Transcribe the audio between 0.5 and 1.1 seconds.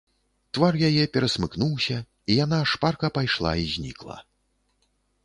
Твар яе